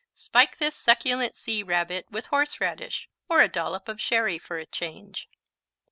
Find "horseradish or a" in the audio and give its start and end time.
2.33-3.47